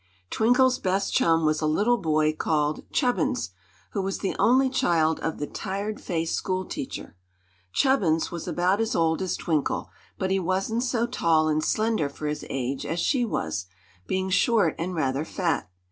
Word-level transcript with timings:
Twinkle's 0.31 0.79
best 0.79 1.13
chum 1.13 1.45
was 1.45 1.61
a 1.61 1.67
little 1.67 1.99
boy 1.99 2.33
called 2.33 2.89
Chubbins, 2.91 3.51
who 3.91 4.01
was 4.01 4.17
the 4.17 4.35
only 4.39 4.67
child 4.67 5.19
of 5.19 5.37
the 5.37 5.45
tired 5.45 6.01
faced 6.01 6.33
school 6.33 6.65
teacher. 6.65 7.15
Chubbins 7.71 8.31
was 8.31 8.47
about 8.47 8.81
as 8.81 8.95
old 8.95 9.21
as 9.21 9.37
Twinkle; 9.37 9.91
but 10.17 10.31
he 10.31 10.39
wasn't 10.39 10.81
so 10.81 11.05
tall 11.05 11.47
and 11.49 11.63
slender 11.63 12.09
for 12.09 12.25
his 12.25 12.43
age 12.49 12.83
as 12.83 12.99
she 12.99 13.23
was, 13.23 13.67
being 14.07 14.31
short 14.31 14.73
and 14.79 14.95
rather 14.95 15.23
fat. 15.23 15.69